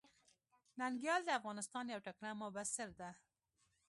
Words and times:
ننګيال 0.79 1.21
د 1.25 1.29
افغانستان 1.39 1.85
يو 1.93 2.03
تکړه 2.07 2.29
مبصر 2.41 2.89
ده. 2.99 3.09